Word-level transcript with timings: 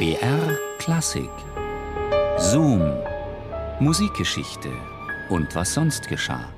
BR 0.00 0.56
Klassik 0.78 1.28
Zoom 2.38 2.80
Musikgeschichte 3.80 4.70
und 5.28 5.54
was 5.54 5.74
sonst 5.74 6.08
geschah. 6.08 6.48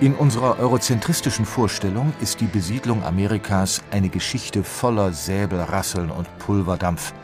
In 0.00 0.16
unserer 0.16 0.58
eurozentristischen 0.58 1.44
Vorstellung 1.44 2.12
ist 2.20 2.40
die 2.40 2.46
Besiedlung 2.46 3.04
Amerikas 3.04 3.80
eine 3.92 4.08
Geschichte 4.08 4.64
voller 4.64 5.12
Säbelrasseln 5.12 6.10
und 6.10 6.26
Pulverdampf. 6.40 7.14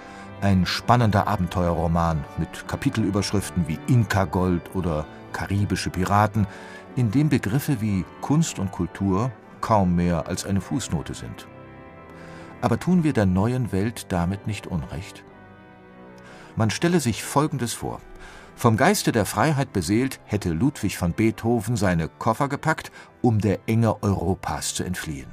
Ein 0.43 0.67
spannender 0.67 1.27
Abenteuerroman 1.27 2.23
mit 2.37 2.69
Kapitelüberschriften 2.69 3.67
wie 3.69 3.79
Inka-Gold 3.87 4.75
oder 4.75 5.07
karibische 5.33 5.89
Piraten, 5.89 6.47
in 6.95 7.11
dem 7.11 7.31
Begriffe 7.31 7.81
wie 7.81 8.05
Kunst 8.21 8.59
und 8.59 8.71
Kultur 8.71 9.33
kaum 9.63 9.97
mehr 9.97 10.29
als 10.29 10.45
eine 10.45 10.61
Fußnote 10.61 11.15
sind. 11.15 11.47
Aber 12.61 12.79
tun 12.79 13.03
wir 13.03 13.15
der 13.15 13.27
neuen 13.27 13.73
Welt 13.73 14.07
damit 14.11 14.47
nicht 14.47 14.67
Unrecht? 14.67 15.25
Man 16.55 16.71
stelle 16.71 17.01
sich 17.01 17.23
Folgendes 17.23 17.73
vor. 17.73 18.01
Vom 18.55 18.77
Geiste 18.77 19.13
der 19.13 19.27
Freiheit 19.27 19.73
beseelt, 19.73 20.21
hätte 20.25 20.51
Ludwig 20.51 21.01
van 21.01 21.13
Beethoven 21.13 21.77
seine 21.77 22.09
Koffer 22.09 22.49
gepackt, 22.49 22.91
um 23.21 23.41
der 23.41 23.61
Enge 23.67 24.03
Europas 24.03 24.75
zu 24.75 24.85
entfliehen. 24.85 25.31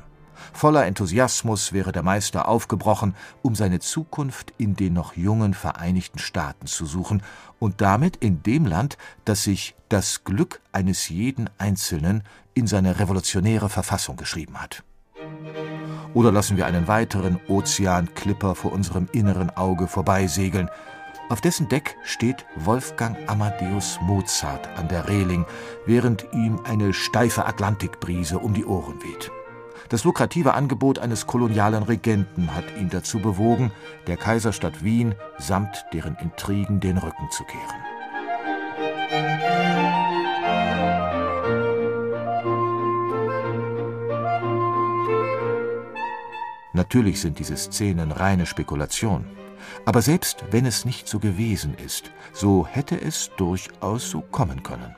Voller 0.52 0.86
Enthusiasmus 0.86 1.74
wäre 1.74 1.92
der 1.92 2.04
Meister 2.04 2.48
aufgebrochen, 2.48 3.16
um 3.42 3.56
seine 3.56 3.80
Zukunft 3.80 4.54
in 4.58 4.76
den 4.76 4.94
noch 4.94 5.16
jungen 5.16 5.54
Vereinigten 5.54 6.20
Staaten 6.20 6.68
zu 6.68 6.86
suchen 6.86 7.24
und 7.60 7.82
damit 7.82 8.18
in 8.18 8.44
dem 8.44 8.66
Land, 8.66 8.98
das 9.26 9.44
sich 9.44 9.76
das 9.90 10.24
Glück 10.24 10.60
eines 10.72 11.10
jeden 11.10 11.50
Einzelnen 11.58 12.24
in 12.54 12.68
seine 12.68 13.00
revolutionäre 13.00 13.70
Verfassung 13.70 14.18
geschrieben 14.18 14.62
hat. 14.62 14.84
Oder 16.14 16.32
lassen 16.32 16.58
wir 16.58 16.66
einen 16.66 16.88
weiteren 16.88 17.40
Ozeanklipper 17.48 18.56
vor 18.56 18.72
unserem 18.72 19.08
inneren 19.12 19.50
Auge 19.50 19.88
vorbeisegeln, 19.88 20.70
auf 21.30 21.42
dessen 21.42 21.70
Deck 21.70 21.96
steht 22.04 22.46
Wolfgang 22.56 23.18
Amadeus 23.28 23.98
Mozart 24.02 24.68
an 24.78 24.88
der 24.88 25.08
Reling, 25.08 25.46
während 25.86 26.26
ihm 26.34 26.60
eine 26.66 26.94
steife 26.94 27.46
Atlantikbrise 27.46 28.40
um 28.40 28.54
die 28.54 28.66
Ohren 28.66 29.02
weht. 29.02 29.32
Das 29.94 30.06
lukrative 30.06 30.56
Angebot 30.56 30.98
eines 30.98 31.28
kolonialen 31.28 31.84
Regenten 31.84 32.56
hat 32.56 32.64
ihn 32.80 32.90
dazu 32.90 33.20
bewogen, 33.20 33.72
der 34.08 34.18
Kaiserstadt 34.18 34.84
Wien 34.84 35.14
samt 35.38 35.86
deren 35.94 36.16
Intrigen 36.16 36.80
den 36.80 36.98
Rücken 36.98 37.30
zu 37.30 37.44
kehren. 37.44 37.80
Natürlich 46.74 47.22
sind 47.22 47.38
diese 47.38 47.56
Szenen 47.56 48.12
reine 48.12 48.48
Spekulation. 48.48 49.26
Aber 49.86 50.02
selbst 50.02 50.44
wenn 50.50 50.66
es 50.66 50.86
nicht 50.86 51.08
so 51.08 51.20
gewesen 51.20 51.76
ist, 51.78 52.10
so 52.34 52.66
hätte 52.66 53.00
es 53.00 53.30
durchaus 53.38 54.10
so 54.10 54.22
kommen 54.22 54.64
können. 54.64 54.96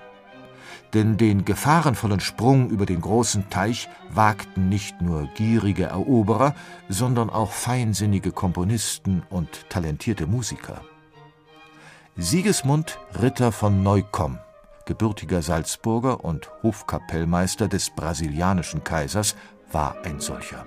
Denn 0.94 1.18
den 1.18 1.44
gefahrenvollen 1.44 2.20
Sprung 2.20 2.70
über 2.70 2.86
den 2.86 3.02
großen 3.02 3.50
Teich 3.50 3.90
wagten 4.10 4.70
nicht 4.70 5.02
nur 5.02 5.28
gierige 5.36 5.86
Eroberer, 5.86 6.56
sondern 6.88 7.30
auch 7.30 7.52
feinsinnige 7.52 8.32
Komponisten 8.32 9.24
und 9.30 9.70
talentierte 9.70 10.28
Musiker. 10.28 10.82
Sigismund 12.18 12.98
Ritter 13.22 13.52
von 13.52 13.84
Neukomm, 13.84 14.38
gebürtiger 14.86 15.42
Salzburger 15.42 16.24
und 16.24 16.50
Hofkapellmeister 16.64 17.68
des 17.68 17.90
brasilianischen 17.90 18.84
Kaisers, 18.86 19.36
war 19.72 19.98
ein 20.06 20.22
solcher. 20.22 20.66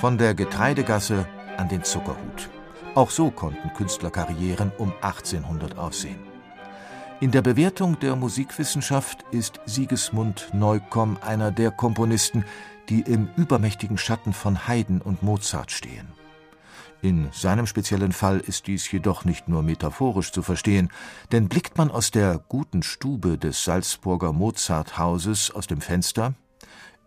Von 0.00 0.16
der 0.16 0.32
Getreidegasse 0.32 1.26
an 1.56 1.68
den 1.68 1.82
Zuckerhut. 1.82 2.48
Auch 2.94 3.10
so 3.10 3.32
konnten 3.32 3.74
Künstlerkarrieren 3.74 4.70
um 4.78 4.92
1800 5.00 5.76
aussehen. 5.76 6.20
In 7.18 7.32
der 7.32 7.42
Bewertung 7.42 7.98
der 7.98 8.14
Musikwissenschaft 8.14 9.24
ist 9.32 9.58
Sigismund 9.66 10.50
Neukomm 10.52 11.18
einer 11.20 11.50
der 11.50 11.72
Komponisten, 11.72 12.44
die 12.88 13.00
im 13.00 13.28
übermächtigen 13.36 13.98
Schatten 13.98 14.32
von 14.32 14.68
Haydn 14.68 15.00
und 15.00 15.24
Mozart 15.24 15.72
stehen. 15.72 16.06
In 17.02 17.28
seinem 17.32 17.66
speziellen 17.66 18.12
Fall 18.12 18.38
ist 18.38 18.68
dies 18.68 18.88
jedoch 18.92 19.24
nicht 19.24 19.48
nur 19.48 19.64
metaphorisch 19.64 20.30
zu 20.30 20.42
verstehen, 20.42 20.90
denn 21.32 21.48
blickt 21.48 21.76
man 21.76 21.90
aus 21.90 22.12
der 22.12 22.40
guten 22.48 22.84
Stube 22.84 23.36
des 23.36 23.64
Salzburger 23.64 24.32
Mozarthauses 24.32 25.50
aus 25.50 25.66
dem 25.66 25.80
Fenster, 25.80 26.34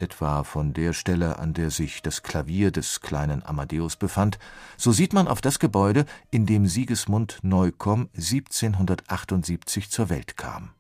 etwa 0.02 0.44
von 0.44 0.74
der 0.74 0.94
Stelle, 0.94 1.40
an 1.40 1.54
der 1.54 1.72
sich 1.72 2.02
das 2.02 2.24
Klavier 2.24 2.72
des 2.72 3.02
kleinen 3.02 3.46
Amadeus 3.46 3.96
befand, 3.96 4.40
so 4.78 4.92
sieht 4.92 5.14
man 5.14 5.28
auf 5.28 5.42
das 5.42 5.60
Gebäude, 5.60 6.06
in 6.30 6.46
dem 6.46 6.68
Sigismund 6.68 7.40
Neukomm 7.42 8.10
1778 8.16 9.90
zur 9.90 10.10
Welt 10.10 10.38
kam. 10.38 10.72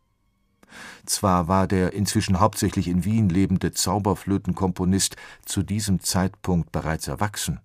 Zwar 1.06 1.48
war 1.48 1.68
der 1.68 1.94
inzwischen 1.94 2.40
hauptsächlich 2.40 2.88
in 2.88 3.04
Wien 3.04 3.30
lebende 3.30 3.72
Zauberflötenkomponist 3.72 5.16
zu 5.46 5.64
diesem 5.64 6.00
Zeitpunkt 6.00 6.72
bereits 6.72 7.08
erwachsen, 7.08 7.60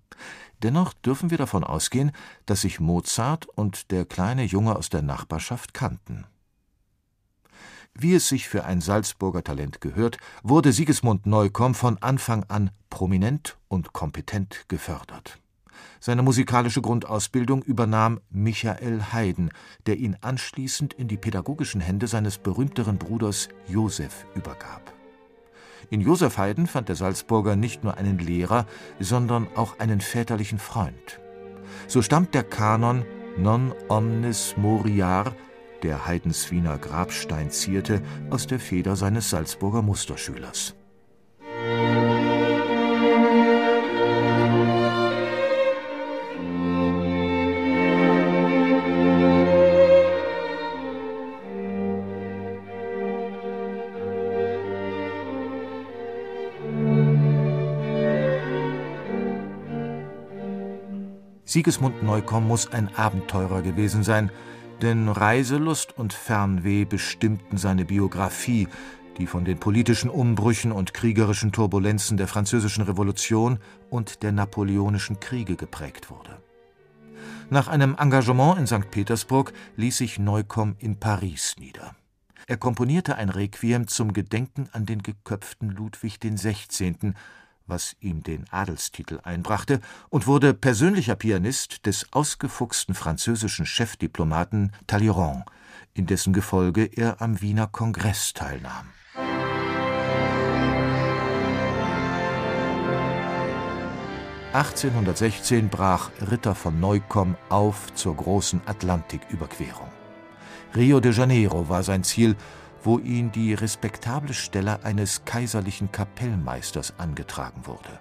dennoch 0.63 0.93
dürfen 0.93 1.29
wir 1.29 1.37
davon 1.37 1.63
ausgehen, 1.63 2.11
dass 2.45 2.61
sich 2.61 2.79
Mozart 2.79 3.45
und 3.45 3.91
der 3.91 4.05
kleine 4.05 4.43
Junge 4.43 4.75
aus 4.75 4.89
der 4.89 5.01
Nachbarschaft 5.01 5.73
kannten 5.73 6.25
wie 8.01 8.15
es 8.15 8.27
sich 8.27 8.47
für 8.47 8.63
ein 8.63 8.81
Salzburger 8.81 9.43
Talent 9.43 9.81
gehört, 9.81 10.17
wurde 10.43 10.71
Sigismund 10.71 11.25
Neukomm 11.25 11.73
von 11.73 11.97
Anfang 12.01 12.43
an 12.47 12.71
prominent 12.89 13.57
und 13.67 13.93
kompetent 13.93 14.65
gefördert. 14.67 15.39
Seine 15.99 16.21
musikalische 16.21 16.81
Grundausbildung 16.81 17.63
übernahm 17.63 18.19
Michael 18.29 19.01
Haydn, 19.11 19.49
der 19.87 19.97
ihn 19.97 20.15
anschließend 20.21 20.93
in 20.93 21.07
die 21.07 21.17
pädagogischen 21.17 21.81
Hände 21.81 22.07
seines 22.07 22.37
berühmteren 22.37 22.97
Bruders 22.97 23.49
Josef 23.67 24.25
übergab. 24.35 24.93
In 25.89 26.01
Josef 26.01 26.37
Haydn 26.37 26.67
fand 26.67 26.89
der 26.89 26.95
Salzburger 26.95 27.55
nicht 27.55 27.83
nur 27.83 27.97
einen 27.97 28.19
Lehrer, 28.19 28.65
sondern 28.99 29.47
auch 29.55 29.79
einen 29.79 30.01
väterlichen 30.01 30.59
Freund. 30.59 31.19
So 31.87 32.01
stammt 32.01 32.33
der 32.33 32.43
Kanon 32.43 33.05
Non 33.37 33.71
omnis 33.87 34.55
moriar 34.57 35.35
der 35.83 36.07
Haydns 36.07 36.51
Wiener 36.51 36.77
Grabstein 36.77 37.51
zierte, 37.51 38.01
aus 38.29 38.47
der 38.47 38.59
Feder 38.59 38.95
seines 38.95 39.29
Salzburger 39.29 39.81
Musterschülers. 39.81 40.75
Sigismund 61.57 62.03
Neukomm 62.03 62.45
muss 62.45 62.71
ein 62.71 62.93
Abenteurer 62.95 63.61
gewesen 63.61 64.03
sein, 64.03 64.31
denn 64.81 65.09
Reiselust 65.09 65.97
und 65.97 66.13
Fernweh 66.13 66.85
bestimmten 66.85 67.57
seine 67.57 67.85
Biografie, 67.85 68.67
die 69.17 69.27
von 69.27 69.45
den 69.45 69.59
politischen 69.59 70.09
Umbrüchen 70.09 70.71
und 70.71 70.93
kriegerischen 70.93 71.51
Turbulenzen 71.51 72.17
der 72.17 72.27
Französischen 72.27 72.83
Revolution 72.83 73.59
und 73.89 74.23
der 74.23 74.31
Napoleonischen 74.31 75.19
Kriege 75.19 75.55
geprägt 75.55 76.09
wurde. 76.09 76.41
Nach 77.49 77.67
einem 77.67 77.95
Engagement 77.97 78.59
in 78.59 78.67
St. 78.67 78.91
Petersburg 78.91 79.53
ließ 79.77 79.97
sich 79.97 80.19
Neukomm 80.19 80.75
in 80.79 80.99
Paris 80.99 81.55
nieder. 81.57 81.95
Er 82.45 82.57
komponierte 82.57 83.15
ein 83.15 83.29
Requiem 83.29 83.87
zum 83.87 84.13
Gedenken 84.13 84.69
an 84.71 84.85
den 84.85 85.01
geköpften 85.01 85.69
Ludwig 85.69 86.19
XVI., 86.19 87.13
was 87.67 87.95
ihm 87.99 88.23
den 88.23 88.45
Adelstitel 88.49 89.19
einbrachte, 89.23 89.81
und 90.09 90.27
wurde 90.27 90.53
persönlicher 90.53 91.15
Pianist 91.15 91.85
des 91.85 92.07
ausgefuchsten 92.11 92.95
französischen 92.95 93.65
Chefdiplomaten 93.65 94.71
Talleyrand, 94.87 95.45
in 95.93 96.05
dessen 96.05 96.33
Gefolge 96.33 96.85
er 96.85 97.21
am 97.21 97.41
Wiener 97.41 97.67
Kongress 97.67 98.33
teilnahm. 98.33 98.89
(1816) 104.53 105.69
brach 105.69 106.09
Ritter 106.31 106.55
von 106.55 106.79
Neukomm 106.79 107.35
auf 107.49 107.93
zur 107.93 108.15
großen 108.15 108.61
Atlantiküberquerung. 108.65 109.89
Rio 110.75 110.99
de 110.99 111.11
Janeiro 111.11 111.69
war 111.69 111.83
sein 111.83 112.03
Ziel 112.03 112.35
wo 112.87 112.99
ihn 112.99 113.33
die 113.33 113.53
respektable 113.53 114.33
Stelle 114.33 114.85
eines 114.85 115.25
kaiserlichen 115.25 115.91
Kapellmeisters 115.91 116.93
angetragen 116.97 117.67
wurde. 117.67 117.99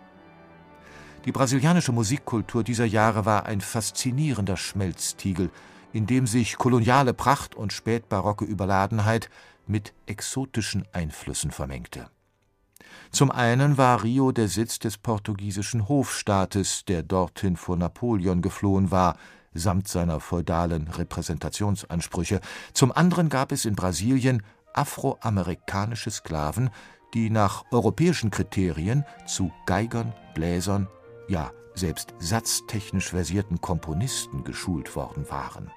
Die 1.24 1.32
brasilianische 1.32 1.90
Musikkultur 1.90 2.62
dieser 2.62 2.84
Jahre 2.84 3.24
war 3.24 3.46
ein 3.46 3.60
faszinierender 3.60 4.56
Schmelztiegel, 4.56 5.50
in 5.92 6.06
dem 6.06 6.28
sich 6.28 6.56
koloniale 6.56 7.14
Pracht 7.14 7.56
und 7.56 7.72
spätbarocke 7.72 8.44
Überladenheit 8.44 9.28
mit 9.66 9.92
exotischen 10.06 10.84
Einflüssen 10.92 11.50
vermengte. 11.50 12.08
Zum 13.10 13.32
einen 13.32 13.78
war 13.78 14.04
Rio 14.04 14.30
der 14.30 14.46
Sitz 14.46 14.78
des 14.78 14.98
portugiesischen 14.98 15.88
Hofstaates, 15.88 16.84
der 16.84 17.02
dorthin 17.02 17.56
vor 17.56 17.76
Napoleon 17.76 18.40
geflohen 18.40 18.92
war, 18.92 19.16
samt 19.52 19.88
seiner 19.88 20.20
feudalen 20.20 20.86
Repräsentationsansprüche. 20.86 22.40
Zum 22.72 22.92
anderen 22.92 23.28
gab 23.28 23.50
es 23.50 23.64
in 23.64 23.74
Brasilien 23.74 24.42
afroamerikanische 24.76 26.10
Sklaven, 26.10 26.70
die 27.14 27.30
nach 27.30 27.64
europäischen 27.70 28.30
Kriterien 28.30 29.04
zu 29.26 29.52
Geigern, 29.66 30.12
Bläsern, 30.34 30.88
ja 31.28 31.50
selbst 31.74 32.14
satztechnisch 32.18 33.10
versierten 33.10 33.60
Komponisten 33.60 34.44
geschult 34.44 34.96
worden 34.96 35.28
waren. 35.30 35.70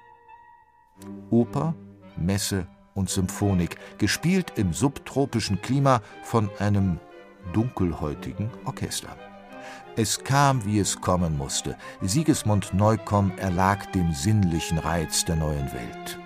Oper, 1.30 1.74
Messe 2.16 2.66
und 2.94 3.10
Symphonik, 3.10 3.76
gespielt 3.98 4.52
im 4.56 4.72
subtropischen 4.72 5.60
Klima 5.60 6.00
von 6.22 6.50
einem 6.58 6.98
dunkelhäutigen 7.52 8.50
Orchester. 8.64 9.16
Es 9.96 10.22
kam, 10.24 10.64
wie 10.64 10.78
es 10.78 11.00
kommen 11.00 11.36
musste. 11.36 11.76
Sigismund 12.00 12.72
Neukomm 12.72 13.32
erlag 13.36 13.86
dem 13.92 14.12
sinnlichen 14.12 14.78
Reiz 14.78 15.24
der 15.24 15.36
neuen 15.36 15.72
Welt. 15.72 16.18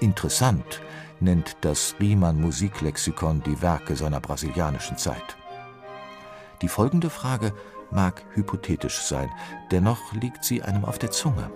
Interessant 0.00 0.82
nennt 1.22 1.56
das 1.60 1.94
Riemann 2.00 2.40
Musiklexikon 2.40 3.42
die 3.42 3.62
Werke 3.62 3.96
seiner 3.96 4.20
brasilianischen 4.20 4.98
Zeit. 4.98 5.36
Die 6.60 6.68
folgende 6.68 7.10
Frage 7.10 7.52
mag 7.90 8.22
hypothetisch 8.34 8.98
sein, 9.00 9.30
dennoch 9.70 10.12
liegt 10.12 10.44
sie 10.44 10.62
einem 10.62 10.84
auf 10.84 10.98
der 10.98 11.10
Zunge. 11.10 11.50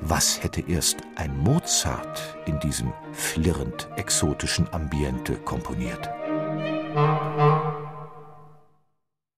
Was 0.00 0.42
hätte 0.42 0.60
erst 0.60 0.98
ein 1.16 1.36
Mozart 1.38 2.36
in 2.46 2.60
diesem 2.60 2.92
flirrend 3.12 3.88
exotischen 3.96 4.72
Ambiente 4.72 5.34
komponiert? 5.36 6.08